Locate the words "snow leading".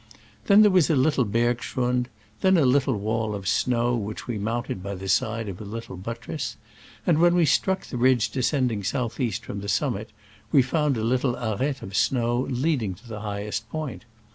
11.95-12.95